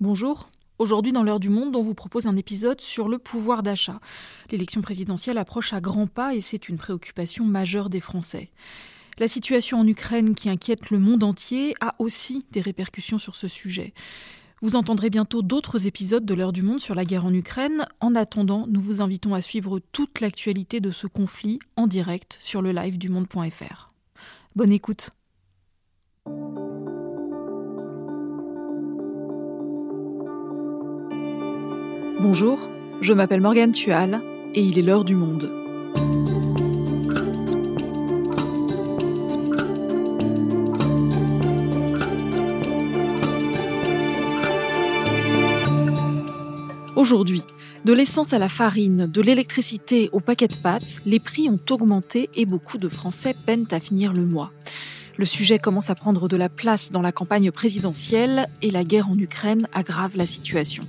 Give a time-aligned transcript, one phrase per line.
[0.00, 0.48] Bonjour.
[0.78, 4.00] Aujourd'hui, dans l'heure du monde, on vous propose un épisode sur le pouvoir d'achat.
[4.50, 8.50] L'élection présidentielle approche à grands pas et c'est une préoccupation majeure des Français.
[9.18, 13.46] La situation en Ukraine qui inquiète le monde entier a aussi des répercussions sur ce
[13.46, 13.92] sujet.
[14.62, 17.86] Vous entendrez bientôt d'autres épisodes de l'heure du monde sur la guerre en Ukraine.
[18.00, 22.62] En attendant, nous vous invitons à suivre toute l'actualité de ce conflit en direct sur
[22.62, 23.92] le live du monde.fr.
[24.56, 25.10] Bonne écoute.
[32.22, 32.68] Bonjour,
[33.00, 34.20] je m'appelle Morgane Tual
[34.54, 35.50] et il est l'heure du monde.
[46.94, 47.42] Aujourd'hui,
[47.86, 52.28] de l'essence à la farine, de l'électricité au paquet de pâtes, les prix ont augmenté
[52.34, 54.52] et beaucoup de Français peinent à finir le mois.
[55.16, 59.08] Le sujet commence à prendre de la place dans la campagne présidentielle et la guerre
[59.08, 60.82] en Ukraine aggrave la situation.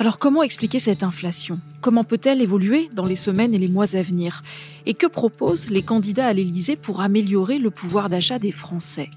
[0.00, 1.60] Alors comment expliquer cette inflation?
[1.82, 4.42] Comment peut-elle évoluer dans les semaines et les mois à venir?
[4.86, 9.10] Et que proposent les candidats à l'Élysée pour améliorer le pouvoir d'achat des Français?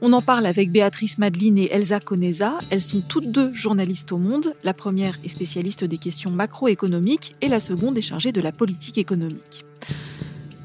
[0.00, 2.58] On en parle avec Béatrice Madeline et Elsa Conesa.
[2.70, 4.54] Elles sont toutes deux journalistes au Monde.
[4.64, 8.98] La première est spécialiste des questions macroéconomiques et la seconde est chargée de la politique
[8.98, 9.64] économique.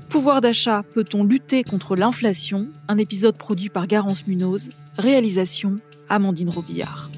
[0.10, 2.70] Pouvoir d'achat, peut-on lutter contre l'inflation?
[2.88, 4.72] Un épisode produit par Garance Munoz.
[4.98, 5.76] Réalisation
[6.10, 7.12] Amandine Robillard.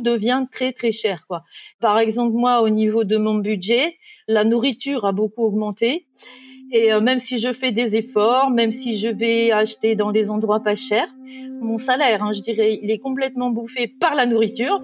[0.00, 1.44] Devient très très cher quoi.
[1.80, 3.96] Par exemple moi au niveau de mon budget,
[4.28, 6.06] la nourriture a beaucoup augmenté
[6.72, 10.30] et euh, même si je fais des efforts, même si je vais acheter dans des
[10.30, 11.08] endroits pas chers,
[11.60, 14.80] mon salaire, hein, je dirais, il est complètement bouffé par la nourriture.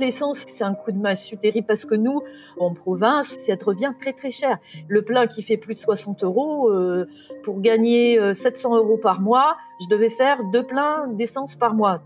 [0.00, 2.22] L'essence, c'est un coup de massue terrible parce que nous,
[2.58, 4.56] en province, ça revient très très cher.
[4.88, 7.06] Le plein qui fait plus de 60 euros, euh,
[7.44, 12.00] pour gagner 700 euh, euros par mois, je devais faire deux pleins d'essence par mois.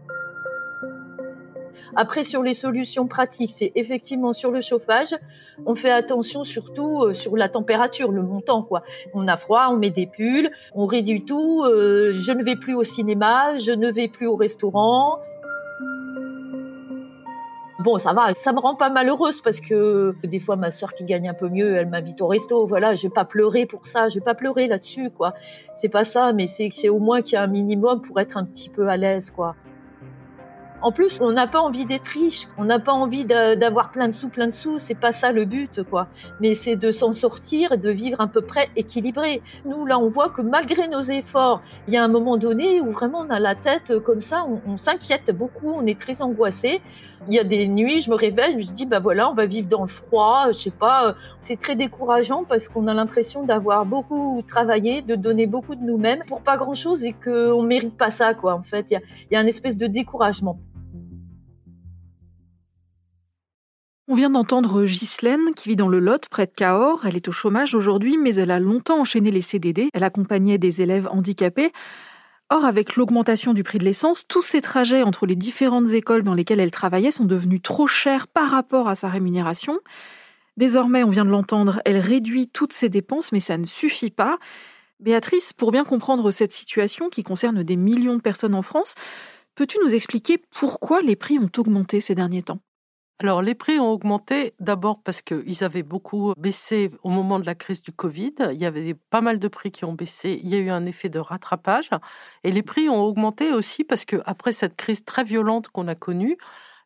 [1.94, 5.14] Après, sur les solutions pratiques, c'est effectivement sur le chauffage,
[5.64, 8.82] on fait attention surtout euh, sur la température, le montant, quoi.
[9.12, 11.62] On a froid, on met des pulls, on réduit tout.
[11.64, 15.20] je ne vais plus au cinéma, je ne vais plus au restaurant.
[17.84, 21.04] Bon, ça va, ça me rend pas malheureuse parce que des fois ma sœur qui
[21.04, 22.66] gagne un peu mieux, elle m'invite au resto.
[22.66, 25.34] Voilà, je vais pas pleurer pour ça, je vais pas pleurer là-dessus, quoi.
[25.74, 28.38] C'est pas ça, mais c'est c'est au moins qu'il y a un minimum pour être
[28.38, 29.54] un petit peu à l'aise, quoi.
[30.84, 34.12] En plus, on n'a pas envie d'être riche, on n'a pas envie d'avoir plein de
[34.12, 34.78] sous, plein de sous.
[34.78, 36.08] C'est pas ça le but, quoi.
[36.40, 39.40] Mais c'est de s'en sortir et de vivre à peu près équilibré.
[39.64, 42.92] Nous, là, on voit que malgré nos efforts, il y a un moment donné où
[42.92, 46.82] vraiment on a la tête comme ça, on, s'inquiète beaucoup, on est très angoissé.
[47.28, 49.68] Il y a des nuits, je me réveille, je dis, bah voilà, on va vivre
[49.68, 51.14] dans le froid, je sais pas.
[51.40, 56.22] C'est très décourageant parce qu'on a l'impression d'avoir beaucoup travaillé, de donner beaucoup de nous-mêmes
[56.26, 58.54] pour pas grand chose et qu'on mérite pas ça, quoi.
[58.54, 60.58] En fait, il y a, il y a un espèce de découragement.
[64.06, 67.06] On vient d'entendre Ghislaine qui vit dans le Lot, près de Cahors.
[67.06, 69.88] Elle est au chômage aujourd'hui, mais elle a longtemps enchaîné les CDD.
[69.94, 71.72] Elle accompagnait des élèves handicapés.
[72.50, 76.34] Or, avec l'augmentation du prix de l'essence, tous ces trajets entre les différentes écoles dans
[76.34, 79.80] lesquelles elle travaillait sont devenus trop chers par rapport à sa rémunération.
[80.56, 84.38] Désormais, on vient de l'entendre, elle réduit toutes ses dépenses, mais ça ne suffit pas.
[85.00, 88.94] Béatrice, pour bien comprendre cette situation qui concerne des millions de personnes en France,
[89.54, 92.60] peux-tu nous expliquer pourquoi les prix ont augmenté ces derniers temps?
[93.20, 97.54] Alors, les prix ont augmenté d'abord parce qu'ils avaient beaucoup baissé au moment de la
[97.54, 98.34] crise du Covid.
[98.50, 100.40] Il y avait pas mal de prix qui ont baissé.
[100.42, 101.90] Il y a eu un effet de rattrapage.
[102.42, 105.94] Et les prix ont augmenté aussi parce que après cette crise très violente qu'on a
[105.94, 106.36] connue,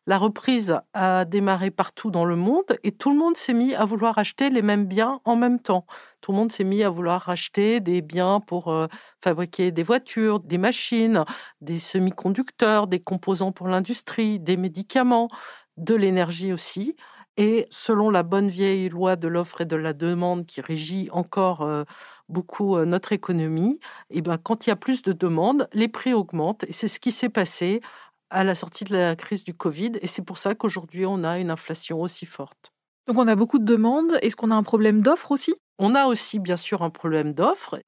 [0.05, 3.85] la reprise a démarré partout dans le monde et tout le monde s'est mis à
[3.85, 5.85] vouloir acheter les mêmes biens en même temps.
[6.21, 8.87] Tout le monde s'est mis à vouloir acheter des biens pour euh,
[9.21, 11.25] fabriquer des voitures, des machines,
[11.61, 15.27] des semi-conducteurs, des composants pour l'industrie, des médicaments
[15.79, 16.95] de l'énergie aussi.
[17.37, 21.61] Et selon la bonne vieille loi de l'offre et de la demande qui régit encore
[21.61, 21.83] euh,
[22.27, 23.79] beaucoup euh, notre économie,
[24.09, 26.65] et eh ben, quand il y a plus de demandes, les prix augmentent.
[26.65, 27.81] Et c'est ce qui s'est passé
[28.29, 29.93] à la sortie de la crise du Covid.
[30.01, 32.71] Et c'est pour ça qu'aujourd'hui, on a une inflation aussi forte.
[33.07, 34.19] Donc on a beaucoup de demandes.
[34.21, 35.55] Est-ce qu'on a un problème d'offre aussi?
[35.79, 37.79] On a aussi bien sûr un problème d'offre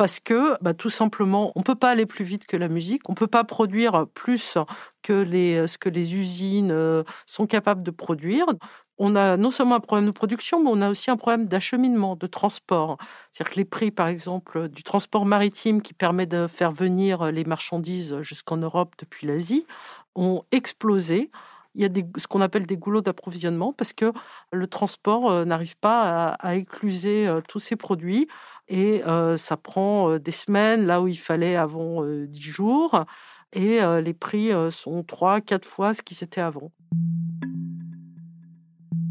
[0.00, 3.06] parce que bah, tout simplement, on ne peut pas aller plus vite que la musique,
[3.10, 4.56] on ne peut pas produire plus
[5.02, 8.46] que les, ce que les usines euh, sont capables de produire.
[8.96, 12.16] On a non seulement un problème de production, mais on a aussi un problème d'acheminement,
[12.16, 12.96] de transport.
[13.30, 17.44] C'est-à-dire que les prix, par exemple, du transport maritime qui permet de faire venir les
[17.44, 19.66] marchandises jusqu'en Europe depuis l'Asie
[20.14, 21.30] ont explosé
[21.74, 24.12] il y a ce qu'on appelle des goulots d'approvisionnement parce que
[24.52, 28.28] le transport euh, n'arrive pas à, écluser euh, tous ces produits
[28.72, 29.02] Et
[29.36, 33.04] ça prend des semaines là où il fallait avant 10 jours.
[33.52, 36.70] Et les prix sont 3, 4 fois ce qui c'était avant.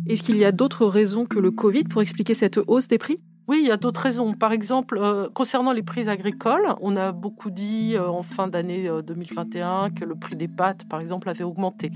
[0.07, 3.19] Est-ce qu'il y a d'autres raisons que le Covid pour expliquer cette hausse des prix?
[3.49, 4.33] Oui, il y a d'autres raisons.
[4.33, 10.05] Par exemple, concernant les prix agricoles, on a beaucoup dit en fin d'année 2021 que
[10.05, 11.91] le prix des pâtes, par exemple, avait augmenté.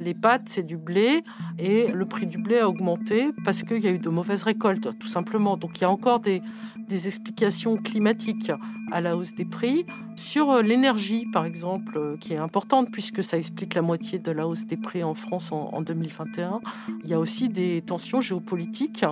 [0.00, 1.22] Les pâtes, c'est du blé
[1.58, 4.96] et le prix du blé a augmenté parce qu'il y a eu de mauvaises récoltes,
[4.98, 5.56] tout simplement.
[5.56, 6.42] Donc il y a encore des,
[6.90, 8.50] explications climatiques
[8.90, 9.86] à la hausse des prix.
[10.14, 14.32] Sur euh, l'énergie, par exemple, euh, qui est importante puisque ça explique la moitié de
[14.32, 16.60] la hausse des prix en France en 2021,
[17.04, 19.04] il y a aussi des tensions géopolitiques.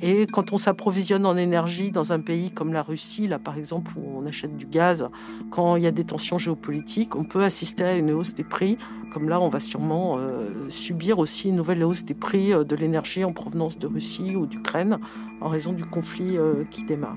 [0.00, 3.92] Et quand on s'approvisionne en énergie dans un pays comme la Russie, là par exemple,
[3.96, 5.08] où on achète du gaz,
[5.50, 8.78] quand il y a des tensions géopolitiques, on peut assister à une hausse des prix.
[9.12, 13.24] Comme là, on va sûrement euh, subir aussi une nouvelle hausse des prix de l'énergie
[13.24, 14.98] en provenance de Russie ou d'Ukraine
[15.40, 16.36] en raison du conflit
[16.70, 17.16] qui démarre.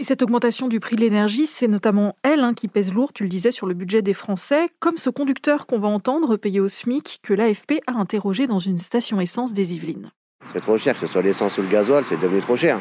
[0.00, 3.22] Et cette augmentation du prix de l'énergie, c'est notamment elle hein, qui pèse lourd, tu
[3.22, 6.70] le disais, sur le budget des Français, comme ce conducteur qu'on va entendre payé au
[6.70, 10.10] SMIC que l'AFP a interrogé dans une station essence des Yvelines.
[10.54, 12.80] C'est trop cher, que ce soit l'essence ou le gasoil, c'est devenu trop cher.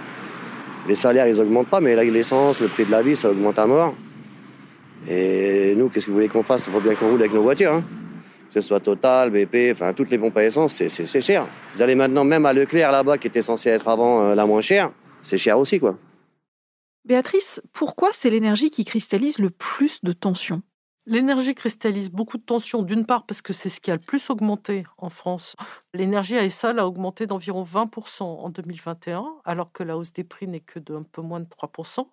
[0.87, 3.67] Les salaires, ils augmentent pas, mais l'essence, le prix de la vie, ça augmente à
[3.67, 3.95] mort.
[5.09, 6.67] Et nous, qu'est-ce que vous voulez qu'on fasse?
[6.67, 7.73] Il faut bien qu'on roule avec nos voitures.
[7.73, 7.83] Hein.
[8.47, 11.45] Que ce soit Total, BP, enfin toutes les pompes à essence, c'est cher.
[11.75, 14.61] Vous allez maintenant même à Leclerc là-bas, qui était censé être avant euh, la moins
[14.61, 15.97] chère, c'est cher aussi, quoi.
[17.05, 20.61] Béatrice, pourquoi c'est l'énergie qui cristallise le plus de tensions
[21.05, 24.29] L'énergie cristallise beaucoup de tensions, d'une part parce que c'est ce qui a le plus
[24.29, 25.55] augmenté en France.
[25.95, 30.47] L'énergie à Essal a augmenté d'environ 20% en 2021, alors que la hausse des prix
[30.47, 32.05] n'est que d'un peu moins de 3%.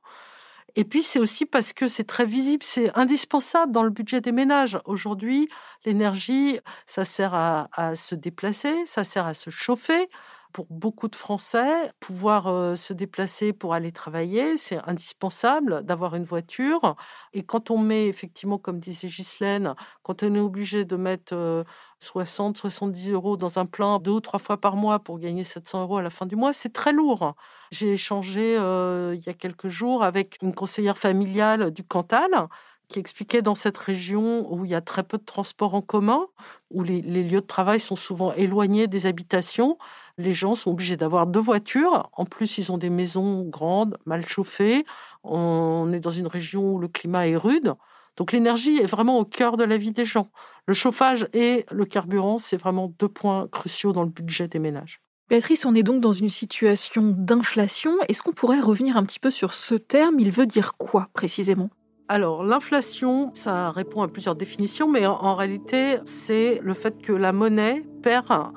[0.77, 4.33] Et puis, c'est aussi parce que c'est très visible, c'est indispensable dans le budget des
[4.33, 4.79] ménages.
[4.87, 5.49] Aujourd'hui,
[5.85, 10.09] l'énergie, ça sert à, à, se déplacer, ça sert à se chauffer,
[10.57, 16.23] pour beaucoup de Français, pouvoir euh, se déplacer pour aller travailler, c'est indispensable d'avoir une
[16.23, 16.97] voiture.
[17.35, 21.67] Et quand on met, effectivement, comme disait Ghislaine, quand on est obligé de mettre
[21.99, 25.45] 60, euh, 70 euros dans un plein deux ou trois fois par mois pour gagner
[25.45, 27.35] 700 euros à la fin du mois, c'est très lourd.
[27.71, 32.49] J'ai échangé euh, il y a quelques jours avec une conseillère familiale du Cantal
[32.89, 36.27] qui expliquait dans cette région où il y a très peu de transports en commun,
[36.71, 39.77] où les, lieux de travail sont souvent éloignés des habitations,
[40.19, 42.09] les gens sont obligés d'avoir deux voitures.
[42.13, 44.85] En plus, ils ont des maisons grandes, mal chauffées.
[45.23, 47.75] On est dans une région où le climat est rude.
[48.17, 50.31] Donc l'énergie est vraiment au cœur de la vie des gens.
[50.67, 55.03] Le chauffage et le carburant, c'est vraiment deux points cruciaux dans le budget des ménages.
[55.29, 57.93] Béatrice, on est donc dans une situation d'inflation.
[58.09, 60.21] Est-ce qu'on pourrait revenir un petit peu sur ce terme?
[60.21, 61.69] Il veut dire quoi précisément?
[62.09, 67.33] Alors, l'inflation, ça répond à plusieurs définitions, mais en, réalité, c'est le fait que la
[67.33, 67.85] monnaie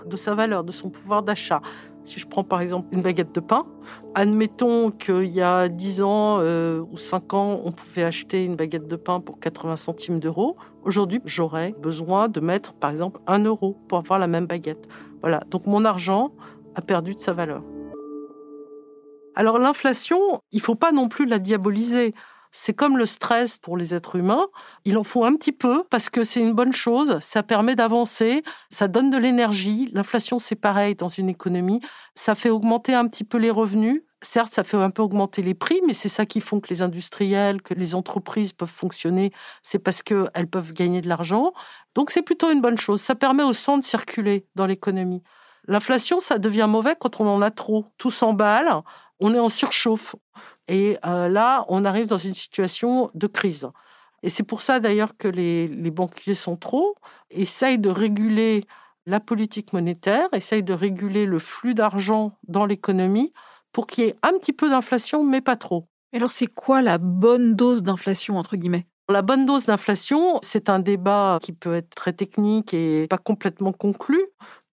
[0.06, 1.62] de sa valeur, de son pouvoir d'achat.
[2.04, 3.66] Si je prends par exemple une baguette de pain,
[4.14, 8.88] admettons qu'il y a 10 ans euh, ou 5 ans, on pouvait acheter une baguette
[8.88, 10.56] de pain pour 80 centimes d'euros.
[10.84, 14.88] Aujourd'hui, j'aurais besoin de mettre par exemple 1 euro pour avoir la même baguette.
[15.22, 16.32] Voilà, donc mon argent
[16.76, 17.64] a perdu de sa valeur.
[19.36, 22.14] Alors l'inflation, il ne faut pas non plus la diaboliser.
[22.52, 24.48] C'est comme le stress pour les êtres humains.
[24.86, 27.20] Il en faut un petit peu parce que c'est une bonne chose.
[27.22, 28.44] Ça permet d'avancer.
[28.70, 29.90] Ça donne de l'énergie.
[29.94, 31.80] L'inflation, c'est pareil dans une économie.
[32.16, 34.04] Ça fait augmenter un petit peu les revenus.
[34.22, 36.82] Certes, ça fait un peu augmenter les prix, mais c'est ça qui font que les
[36.82, 39.32] industriels, que les entreprises peuvent fonctionner.
[39.64, 41.54] C'est parce qu'elles peuvent gagner de l'argent.
[41.96, 43.00] Donc, c'est plutôt une bonne chose.
[43.00, 45.24] Ça permet au sang de circuler dans l'économie.
[45.68, 47.86] L'inflation, ça devient mauvais quand on en a trop.
[47.98, 48.70] Tout s'emballe,
[49.20, 50.16] on est en surchauffe.
[50.70, 53.68] Et euh, là, on arrive dans une situation de crise.
[54.22, 56.96] Et c'est pour ça d'ailleurs que les, banquiers centraux
[57.32, 58.66] essayent de réguler
[59.06, 63.34] la politique monétaire, essayent de réguler le flux d'argent dans l'économie
[63.72, 65.88] pour qu'il y ait un petit peu d'inflation, mais pas trop.
[66.14, 68.86] Alors c'est quoi la bonne dose d'inflation, entre guillemets?
[69.10, 73.74] La bonne dose d'inflation, c'est un débat qui peut être très technique et pas complètement
[73.74, 74.20] conclu,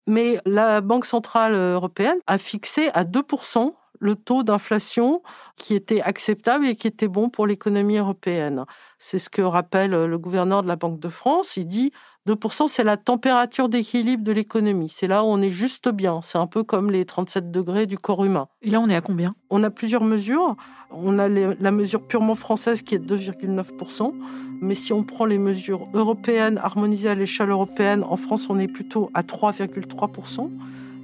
[0.06, 5.22] mais la Banque centrale européenne a fixé à 2% le taux d'inflation
[5.56, 8.64] qui était acceptable et qui était bon pour l'économie européenne.
[8.98, 11.56] C'est ce que rappelle le gouverneur de la Banque de France.
[11.56, 11.92] Il dit
[12.26, 14.88] 2%, c'est la température d'équilibre de l'économie.
[14.88, 16.20] C'est là où on est juste bien.
[16.22, 18.48] C'est un peu comme les 37 degrés du corps humain.
[18.62, 19.34] Et là, on est à combien?
[19.48, 20.56] On a plusieurs mesures.
[20.90, 24.12] On a la mesure purement française qui est de 2,9%.
[24.60, 28.68] Mais si on prend les mesures européennes harmonisées à l'échelle européenne, en France, on est
[28.68, 30.50] plutôt à 3,3%.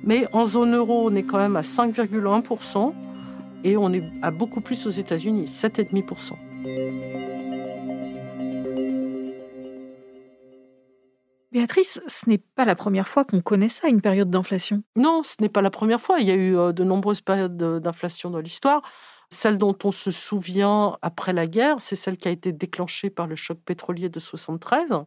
[0.05, 2.93] Mais en zone euro, on est quand même à 5,1%
[3.65, 6.33] et on est à beaucoup plus aux États-Unis, 7,5%.
[11.53, 14.83] Béatrice, ce n'est pas la première fois qu'on connaît ça, une période d'inflation.
[14.97, 16.19] Non, ce n'est pas la première fois.
[16.19, 18.81] Il y a eu euh, de nombreuses périodes d'inflation dans l'histoire.
[19.29, 23.27] Celle dont on se souvient après la guerre, c'est celle qui a été déclenchée par
[23.27, 25.05] le choc pétrolier de 73,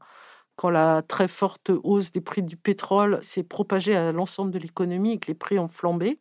[0.56, 5.14] quand la très forte hausse des prix du pétrole s'est propagée à l'ensemble de l'économie
[5.14, 6.20] et que les prix ont flambé.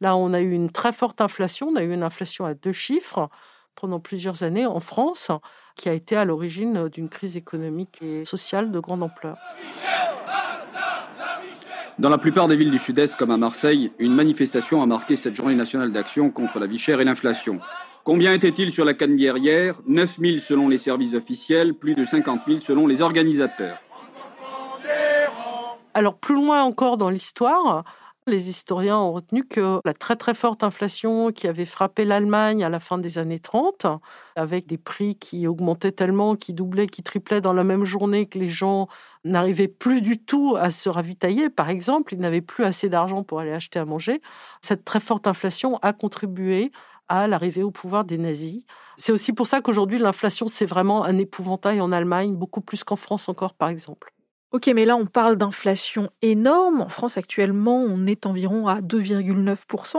[0.00, 2.72] Là, on a eu une très forte inflation, on a eu une inflation à deux
[2.72, 3.28] chiffres
[3.74, 5.30] pendant plusieurs années en France,
[5.76, 9.36] qui a été à l'origine d'une crise économique et sociale de grande ampleur.
[12.00, 15.36] Dans la plupart des villes du Sud-Est, comme à Marseille, une manifestation a marqué cette
[15.36, 17.60] journée nationale d'action contre la vie chère et l'inflation.
[18.02, 22.40] Combien était-il sur la Canebière hier 9 000 selon les services officiels, plus de 50
[22.48, 23.78] 000 selon les organisateurs.
[25.94, 27.84] Alors plus loin encore dans l'histoire,
[28.26, 32.70] les historiens ont retenu que la très très forte inflation qui avait frappé l'Allemagne à
[32.70, 33.86] la fin des années 30,
[34.36, 38.38] avec des prix qui augmentaient tellement, qui doublaient, qui triplaient dans la même journée, que
[38.38, 38.88] les gens
[39.24, 43.40] n'arrivaient plus du tout à se ravitailler, par exemple, ils n'avaient plus assez d'argent pour
[43.40, 44.22] aller acheter à manger,
[44.62, 46.72] cette très forte inflation a contribué
[47.08, 48.64] à l'arrivée au pouvoir des nazis.
[48.96, 52.96] C'est aussi pour ça qu'aujourd'hui l'inflation c'est vraiment un épouvantail en Allemagne, beaucoup plus qu'en
[52.96, 54.13] France encore par exemple.
[54.54, 56.80] Ok, mais là, on parle d'inflation énorme.
[56.80, 59.96] En France, actuellement, on est environ à 2,9%.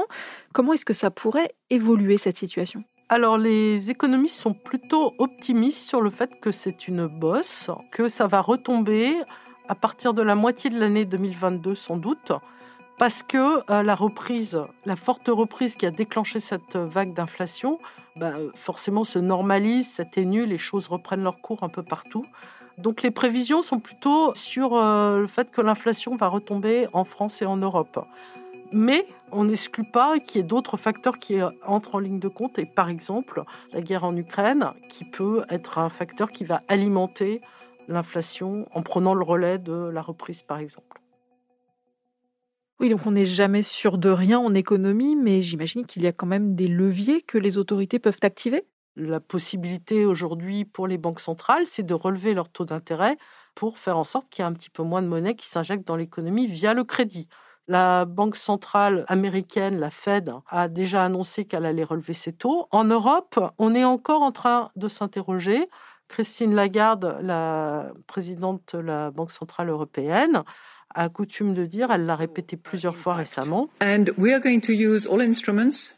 [0.53, 2.85] Comment est-ce que ça pourrait évoluer, cette situation?
[3.09, 8.27] Alors les économistes sont plutôt optimistes sur le fait que c'est une bosse, que ça
[8.27, 9.13] va retomber
[9.67, 12.31] à partir de la moitié de l'année 2022 sans doute,
[12.97, 17.77] parce que euh, la reprise, la forte reprise qui a déclenché cette vague d'inflation,
[18.15, 22.25] bah, forcément se normalise, s'atténue, les choses reprennent leur cours un peu partout.
[22.77, 27.41] Donc les prévisions sont plutôt sur euh, le fait que l'inflation va retomber en France
[27.41, 28.05] et en Europe.
[28.72, 32.60] Mais on n'exclut pas qu'il y ait d'autres facteurs qui entrent en ligne de compte,
[32.60, 37.41] et par exemple la guerre en Ukraine, qui peut être un facteur qui va alimenter
[37.88, 41.00] l'inflation en prenant le relais de la reprise, par exemple.
[42.79, 46.12] Oui, donc on n'est jamais sûr de rien en économie, mais j'imagine qu'il y a
[46.12, 48.65] quand même des leviers que les autorités peuvent activer.
[48.95, 53.17] La possibilité aujourd'hui pour les banques centrales, c'est de relever leur taux d'intérêt
[53.53, 55.85] pour faire en sorte qu'il y ait un petit peu moins de monnaie qui s'injecte
[55.87, 57.27] dans l'économie via le crédit.
[57.67, 62.67] La Banque centrale américaine, la Fed, a déjà annoncé qu'elle allait relever ses taux.
[62.71, 65.67] En Europe, on est encore en train de s'interroger.
[66.07, 70.43] Christine Lagarde, la présidente de la Banque centrale européenne,
[70.93, 74.71] a coutume de dire, elle l'a répété plusieurs fois récemment, And we are going to
[74.71, 75.91] use all instruments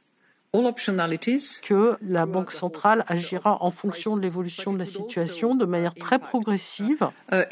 [0.54, 6.20] que la Banque centrale agira en fonction de l'évolution de la situation de manière très
[6.20, 7.10] progressive.
[7.32, 7.44] Uh,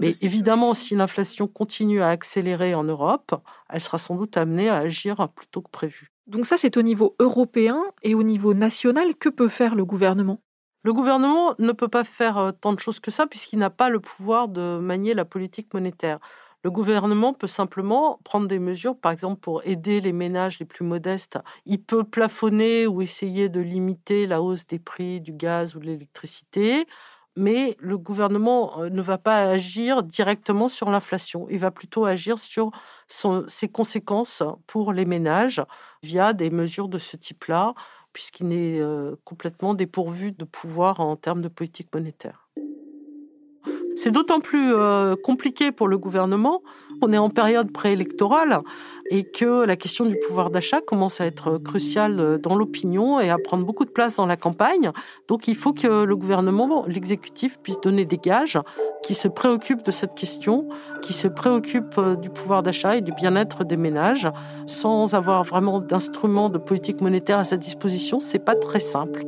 [0.00, 3.34] Mais évidemment, si l'inflation continue à accélérer en Europe,
[3.68, 6.10] elle sera sans doute amenée à agir plus tôt que prévu.
[6.26, 9.14] Donc ça, c'est au niveau européen et au niveau national.
[9.16, 10.40] Que peut faire le gouvernement?
[10.84, 13.88] Le gouvernement ne peut pas faire euh, tant de choses que ça puisqu'il n'a pas
[13.88, 16.20] le pouvoir de manier la politique monétaire.
[16.64, 20.84] Le gouvernement peut simplement prendre des mesures, par exemple pour aider les ménages les plus
[20.84, 21.38] modestes.
[21.66, 25.86] Il peut plafonner ou essayer de limiter la hausse des prix du gaz ou de
[25.86, 26.86] l'électricité,
[27.36, 31.46] mais le gouvernement euh, ne va pas agir directement sur l'inflation.
[31.48, 32.72] Il va plutôt agir sur
[33.46, 35.62] ses conséquences pour les ménages
[36.02, 37.74] via des mesures de ce type-là,
[38.12, 42.48] puisqu'il est euh, complètement dépourvu de pouvoir en termes de politique monétaire.
[43.98, 46.62] C'est d'autant plus euh, compliqué pour le gouvernement.
[47.02, 48.60] On est en période préélectorale
[49.10, 53.28] et que la question du pouvoir d'achat commence à être cruciale euh, dans l'opinion et
[53.28, 54.92] à prendre beaucoup de place dans la campagne.
[55.26, 58.60] Donc il faut que le gouvernement, l'exécutif, puisse donner des gages
[59.02, 60.68] qui se préoccupent de cette question,
[61.02, 64.28] qui se préoccupent euh, du pouvoir d'achat et du bien-être des ménages,
[64.66, 68.20] sans avoir vraiment d'instruments de politique monétaire à sa disposition.
[68.20, 69.26] C'est pas très simple.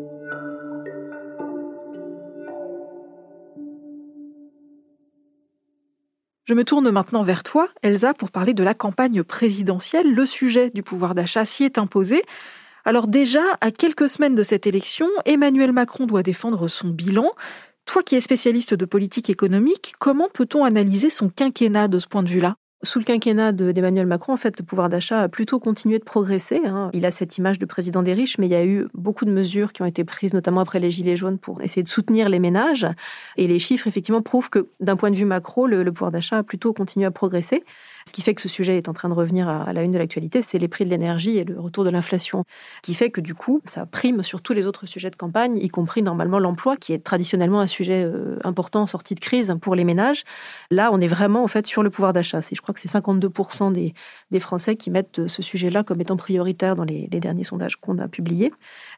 [6.50, 10.12] Je me tourne maintenant vers toi, Elsa, pour parler de la campagne présidentielle.
[10.12, 12.24] Le sujet du pouvoir d'achat s'y est imposé.
[12.84, 17.30] Alors déjà, à quelques semaines de cette élection, Emmanuel Macron doit défendre son bilan.
[17.84, 22.24] Toi qui es spécialiste de politique économique, comment peut-on analyser son quinquennat de ce point
[22.24, 22.56] de vue-là?
[22.82, 26.60] Sous le quinquennat d'Emmanuel Macron, en fait, le pouvoir d'achat a plutôt continué de progresser.
[26.64, 26.90] Hein.
[26.94, 29.30] Il a cette image de président des riches, mais il y a eu beaucoup de
[29.30, 32.38] mesures qui ont été prises, notamment après les Gilets jaunes, pour essayer de soutenir les
[32.38, 32.86] ménages.
[33.36, 36.38] Et les chiffres, effectivement, prouvent que d'un point de vue macro, le, le pouvoir d'achat
[36.38, 37.64] a plutôt continué à progresser.
[38.06, 39.98] Ce qui fait que ce sujet est en train de revenir à la une de
[39.98, 42.44] l'actualité, c'est les prix de l'énergie et le retour de l'inflation,
[42.82, 45.68] qui fait que du coup, ça prime sur tous les autres sujets de campagne, y
[45.68, 49.74] compris normalement l'emploi, qui est traditionnellement un sujet euh, important en sortie de crise pour
[49.74, 50.24] les ménages.
[50.70, 52.40] Là, on est vraiment en fait sur le pouvoir d'achat.
[52.40, 53.94] Je crois, crois que c'est 52% des,
[54.30, 57.98] des, Français qui mettent ce sujet-là comme étant prioritaire dans les, les derniers sondages qu'on
[57.98, 58.52] a publiés.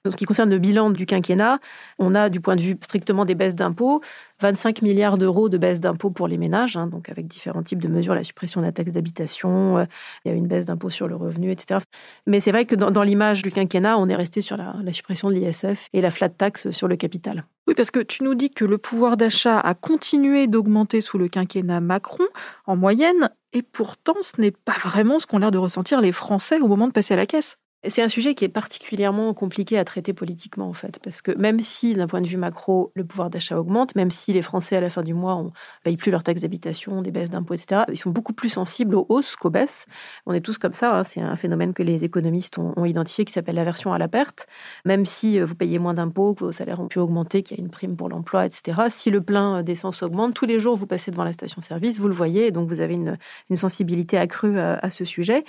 [0.06, 1.58] En ce qui concerne le bilan du quinquennat,
[1.98, 4.00] on a du point de vue strictement des baisses d'impôts,
[4.42, 7.86] 25 milliards d'euros de baisse d'impôts pour les ménages, hein, donc avec différents types de
[7.86, 9.84] mesures, la suppression de la taxe d'habitation, euh,
[10.24, 11.80] il y a une baisse d'impôts sur le revenu, etc.
[12.26, 15.30] Mais c'est vrai que dans, l'image du quinquennat, on est resté sur la, la suppression
[15.30, 17.44] de l'ISF et la flat tax sur le capital.
[17.68, 21.28] Oui, parce que tu nous dis que le pouvoir d'achat a continué d'augmenter sous le
[21.28, 22.24] quinquennat Macron
[22.66, 26.60] en moyenne, et pourtant ce n'est pas vraiment ce qu'ont l'air de ressentir les Français
[26.60, 27.58] au moment de passer à la caisse.
[27.88, 31.58] C'est un sujet qui est particulièrement compliqué à traiter politiquement, en fait, parce que même
[31.58, 34.80] si, d'un point de vue macro, le pouvoir d'achat augmente, même si les Français, à
[34.80, 35.48] la fin du mois, ne
[35.82, 39.06] payent plus leurs taxes d'habitation, des baisses d'impôts, etc., ils sont beaucoup plus sensibles aux
[39.08, 39.86] hausses qu'aux baisses.
[40.26, 40.96] On est tous comme ça.
[40.96, 41.02] Hein.
[41.02, 44.46] C'est un phénomène que les économistes ont, identifié qui s'appelle l'aversion à la perte.
[44.84, 47.60] Même si euh, vous payez moins d'impôts, que vos salaires ont pu augmenter, qu'il y
[47.60, 50.86] a une prime pour l'emploi, etc., si le plein d'essence augmente, tous les jours, vous
[50.86, 53.18] passez devant la station-service, vous le voyez, donc vous avez une,
[53.56, 55.44] sensibilité accrue à ce sujet.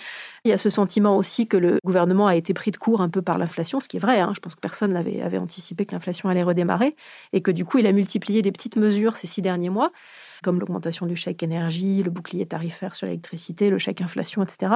[0.46, 3.10] Il y a ce sentiment aussi que le gouvernement a été pris de court un
[3.10, 4.20] peu par l'inflation, ce qui est vrai.
[4.20, 4.32] Hein.
[4.36, 6.96] Je pense que personne n'avait avait anticipé que l'inflation allait redémarrer
[7.32, 9.92] et que du coup, il a multiplié des petites mesures ces six derniers mois,
[10.44, 14.74] comme l'augmentation du chèque énergie, le bouclier tarifaire sur l'électricité, le chèque inflation, etc.,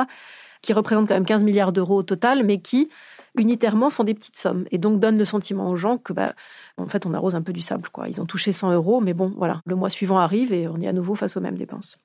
[0.61, 2.89] qui représentent quand même 15 milliards d'euros au total, mais qui
[3.37, 6.33] unitairement font des petites sommes et donc donnent le sentiment aux gens que, bah,
[6.77, 7.89] en fait, on arrose un peu du sable.
[7.89, 8.09] Quoi.
[8.09, 10.87] Ils ont touché 100 euros, mais bon, voilà, le mois suivant arrive et on est
[10.87, 11.99] à nouveau face aux mêmes dépenses.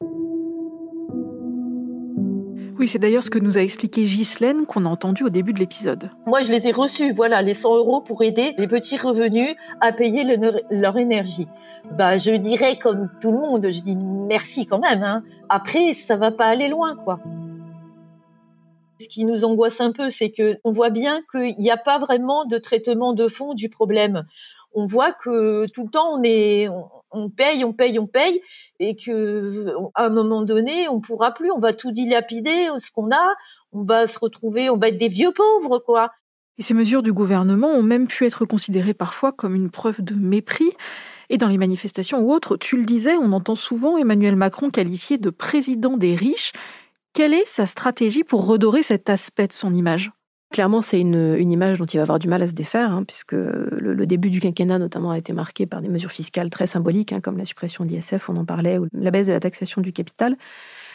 [2.79, 5.59] Oui, c'est d'ailleurs ce que nous a expliqué Ghislaine qu'on a entendu au début de
[5.59, 6.11] l'épisode.
[6.27, 9.93] Moi, je les ai reçus, voilà, les 100 euros pour aider les petits revenus à
[9.93, 10.25] payer
[10.71, 11.49] leur énergie.
[11.93, 15.03] Bah, je dirais comme tout le monde, je dis merci quand même.
[15.03, 15.23] Hein.
[15.49, 17.21] Après, ça va pas aller loin, quoi.
[19.01, 21.99] Ce qui nous angoisse un peu, c'est que on voit bien qu'il n'y a pas
[21.99, 24.25] vraiment de traitement de fond du problème.
[24.75, 26.69] On voit que tout le temps on est,
[27.31, 28.41] paye, on paye, on paye,
[28.79, 33.11] et que à un moment donné, on pourra plus, on va tout dilapider, ce qu'on
[33.11, 33.35] a,
[33.73, 36.11] on va se retrouver, on va être des vieux pauvres, quoi.
[36.59, 40.15] Et ces mesures du gouvernement ont même pu être considérées parfois comme une preuve de
[40.15, 40.71] mépris.
[41.31, 45.17] Et dans les manifestations ou autres, tu le disais, on entend souvent Emmanuel Macron qualifié
[45.17, 46.53] de président des riches.
[47.15, 50.13] Quelle est sa stratégie pour redorer cet aspect de son image?
[50.53, 53.33] Clairement, c'est une, image dont il va avoir du mal à se défaire, hein, puisque
[53.33, 57.21] le, début du quinquennat, notamment, a été marqué par des mesures fiscales très symboliques, hein,
[57.21, 59.95] comme la suppression de l'ISF, on en parlait, ou la baisse de la taxation du
[59.95, 60.37] capital.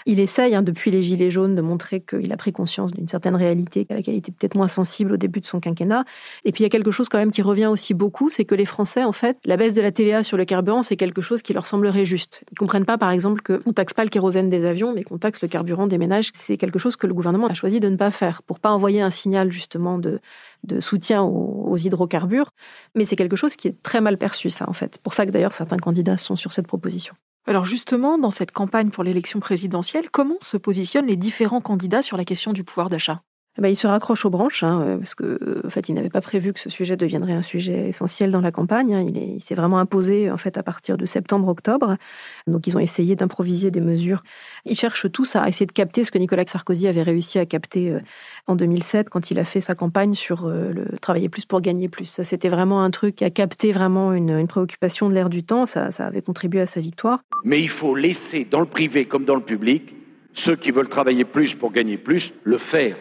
[0.10, 3.36] Il essaye, hein, depuis les Gilets jaunes, de montrer qu'il a pris conscience d'une certaine
[3.36, 6.06] réalité à laquelle il était peut-être moins sensible au début de son quinquennat.
[6.46, 8.56] Et puis il y a quelque chose quand même qui revient aussi beaucoup, c'est que
[8.56, 11.42] les Français, en fait, la baisse de la TVA sur le carburant, c'est quelque chose
[11.42, 12.46] qui leur semblerait juste.
[12.54, 15.42] Ils comprennent pas, par exemple, qu'on taxe pas le kérosène des avions, mais qu'on taxe
[15.42, 16.30] le carburant des ménages.
[16.34, 19.02] C'est quelque chose que le gouvernement a choisi de ne pas faire pour pas envoyer
[19.02, 20.22] un signal justement de,
[20.64, 22.52] de soutien aux, aux hydrocarbures.
[22.96, 25.00] Mais c'est quelque chose qui est très mal perçu, ça, en fait.
[25.00, 27.14] Pour ça que d'ailleurs certains candidats sont sur cette proposition.
[27.48, 32.16] Alors justement, dans cette campagne pour l'élection présidentielle, comment se positionnent les différents candidats sur
[32.16, 33.24] la question du pouvoir d'achat?
[33.62, 36.22] Ben, il se raccroche aux branches, hein, euh, parce que en fait, il n'avait pas
[36.22, 38.94] prévu que ce sujet deviendrait un sujet essentiel dans la campagne.
[38.94, 39.06] Hein.
[39.08, 41.98] Il, s'est vraiment imposé en fait à partir de septembre-octobre.
[42.46, 44.24] Donc, ils ont essayé d'improviser des mesures.
[44.66, 47.90] Ils cherchent tous à essayer de capter ce que Nicolas Sarkozy avait réussi à capter
[47.90, 48.00] euh,
[48.48, 51.88] en 2007 quand il a fait sa campagne sur euh, le travailler plus pour gagner
[51.88, 52.06] plus.
[52.06, 55.66] Ça, c'était vraiment un truc qui a capté vraiment une, préoccupation de l'ère du temps.
[55.66, 57.22] Ça avait contribué à sa victoire.
[57.44, 59.96] Mais il faut laisser dans le privé comme dans le public
[60.34, 62.96] ceux qui veulent travailler plus pour gagner plus le faire.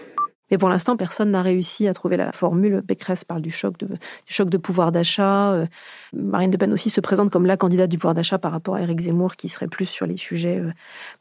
[0.50, 2.82] Mais pour l'instant, personne n'a réussi à trouver la formule.
[2.86, 5.52] Pécresse parle du choc de, du choc de pouvoir d'achat.
[5.52, 5.66] Euh,
[6.12, 8.82] Marine Le Pen aussi se présente comme la candidate du pouvoir d'achat par rapport à
[8.82, 10.72] Éric Zemmour, qui serait plus sur les sujets euh,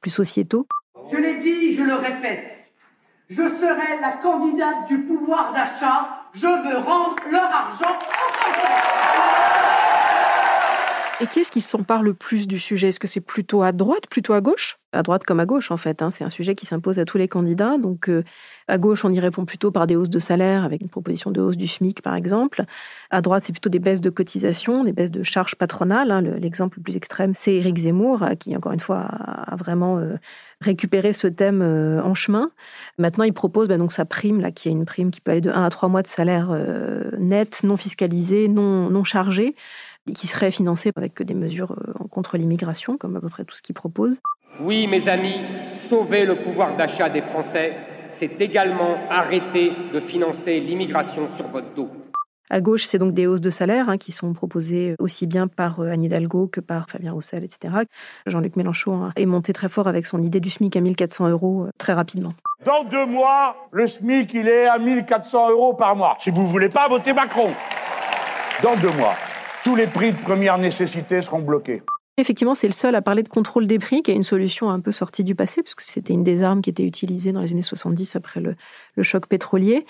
[0.01, 0.67] plus sociétaux.
[1.11, 2.49] Je l'ai dit, je le répète.
[3.27, 6.27] Je serai la candidate du pouvoir d'achat.
[6.33, 8.67] Je veux rendre leur argent aux Français.
[11.21, 12.89] Et qui est-ce qui s'empare le plus du sujet?
[12.89, 14.77] Est-ce que c'est plutôt à droite, plutôt à gauche?
[14.95, 16.01] À droite comme à gauche, en fait.
[16.01, 16.09] Hein.
[16.09, 17.77] C'est un sujet qui s'impose à tous les candidats.
[17.77, 18.23] Donc, euh,
[18.67, 21.41] à gauche, on y répond plutôt par des hausses de salaire, avec une proposition de
[21.41, 22.63] hausse du SMIC, par exemple.
[23.11, 26.11] À droite, c'est plutôt des baisses de cotisations, des baisses de charges patronales.
[26.11, 26.21] Hein.
[26.21, 30.15] L'exemple le, plus extrême, c'est Éric Zemmour, euh, qui, encore une fois, a, vraiment euh,
[30.61, 32.51] récupéré ce thème en chemin.
[32.97, 35.41] Maintenant, il propose bah, donc sa prime, là, qui est une prime qui peut aller
[35.41, 36.57] de 1 à 3 mois de salaire
[37.19, 39.55] net, non fiscalisé, non, non chargé
[40.13, 41.75] qui serait financé avec des mesures
[42.11, 44.19] contre l'immigration, comme à peu près tout ce qu'il propose.
[44.59, 45.39] Oui, mes amis,
[45.73, 47.75] sauver le pouvoir d'achat des Français,
[48.09, 51.89] c'est également arrêter de financer l'immigration sur votre dos.
[52.49, 55.79] À gauche, c'est donc des hausses de salaire hein, qui sont proposées aussi bien par
[55.79, 57.73] euh, Anne Hidalgo que par Fabien Roussel, etc.
[58.27, 61.71] Jean-Luc Mélenchon est monté très fort avec son idée du SMIC à 1400 euros euh,
[61.79, 62.33] très rapidement.
[62.63, 66.17] Dans deux mois, le SMIC, il est à 1400 euros par mois.
[66.19, 67.49] Si vous ne voulez pas voter Macron.
[68.61, 69.15] Dans deux mois
[69.65, 71.81] tous les prix de première nécessité seront bloqués.
[72.17, 74.79] Effectivement, c'est le seul à parler de contrôle des prix, qui est une solution un
[74.79, 77.61] peu sortie du passé, puisque c'était une des armes qui était utilisée dans les années
[77.61, 78.55] 70 après le,
[79.03, 79.85] choc pétrolier.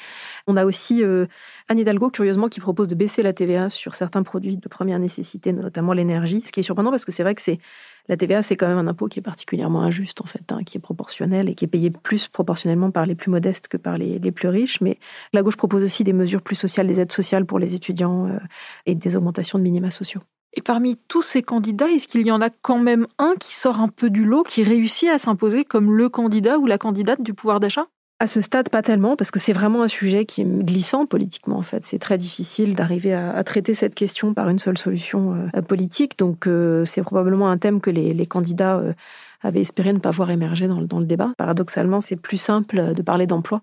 [0.48, 1.28] On a aussi euh,
[1.70, 5.54] Anne Hidalgo, curieusement, qui propose de baisser la TVA sur certains produits de première nécessité,
[5.54, 7.60] notamment l'énergie, ce qui est surprenant parce que c'est vrai que c'est
[8.08, 10.78] la TVA, c'est quand même un impôt qui est particulièrement injuste, en fait, hein, qui
[10.78, 14.20] est proportionnel et qui est payé plus proportionnellement par les plus modestes que par les,
[14.32, 14.82] plus riches.
[14.82, 14.98] Mais
[15.32, 18.40] la gauche propose aussi des mesures plus sociales, des aides sociales pour les étudiants euh,
[18.88, 20.22] et des augmentations de minima sociaux.
[20.56, 23.82] Et parmi tous ces candidats, est-ce qu'il y en a quand même un qui sort
[23.82, 27.34] un peu du lot, qui réussit à s'imposer comme le candidat ou la candidate du
[27.34, 27.88] pouvoir d'achat?
[28.22, 31.58] À ce stade, pas tellement, parce que c'est vraiment un sujet qui est glissant politiquement,
[31.58, 31.86] en fait.
[31.86, 36.18] C'est très difficile d'arriver à, traiter cette question par une seule solution euh, politique.
[36.18, 38.94] Donc, euh, c'est probablement un thème que les, candidats euh,
[39.42, 41.34] avaient espéré ne pas voir émerger dans, dans le débat.
[41.38, 43.62] Paradoxalement, c'est plus simple de parler d'emploi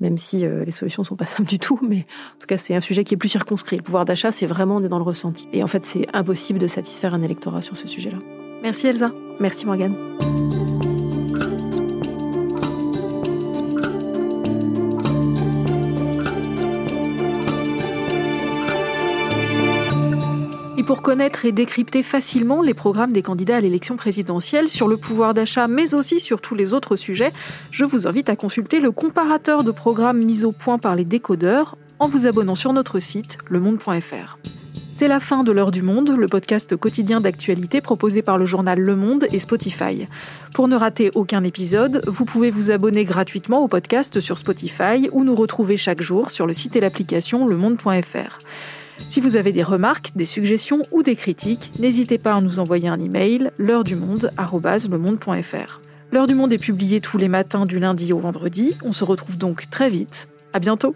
[0.00, 2.74] même si euh, les solutions sont pas simples du tout, mais en tout cas c'est
[2.74, 3.76] un sujet qui est plus circonscrit.
[3.76, 5.48] Le pouvoir d'achat, c'est vraiment on est dans le ressenti.
[5.52, 8.18] Et en fait, c'est impossible de satisfaire un électorat sur ce sujet-là.
[8.62, 9.12] Merci Elsa.
[9.40, 9.94] Merci Morgane.
[20.86, 25.34] Pour connaître et décrypter facilement les programmes des candidats à l'élection présidentielle sur le pouvoir
[25.34, 27.32] d'achat, mais aussi sur tous les autres sujets,
[27.72, 31.76] je vous invite à consulter le comparateur de programmes mis au point par les décodeurs
[31.98, 34.38] en vous abonnant sur notre site lemonde.fr.
[34.94, 38.78] C'est la fin de l'heure du monde, le podcast quotidien d'actualité proposé par le journal
[38.78, 40.06] Le Monde et Spotify.
[40.54, 45.24] Pour ne rater aucun épisode, vous pouvez vous abonner gratuitement au podcast sur Spotify ou
[45.24, 48.38] nous retrouver chaque jour sur le site et l'application lemonde.fr.
[49.08, 52.88] Si vous avez des remarques, des suggestions ou des critiques, n'hésitez pas à nous envoyer
[52.88, 54.30] un email l'heure du monde
[56.12, 58.76] L'heure du monde est publiée tous les matins du lundi au vendredi.
[58.84, 60.28] On se retrouve donc très vite.
[60.52, 60.94] À bientôt.